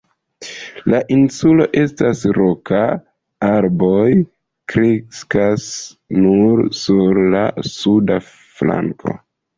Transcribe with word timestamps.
La 0.91 0.99
insulo 1.15 1.65
estas 1.81 2.23
roka, 2.37 2.79
arboj 3.49 4.07
kreskas 4.73 5.69
nur 6.25 6.65
sur 6.81 7.21
la 7.37 7.43
suda 7.77 8.17
flanko. 8.33 9.19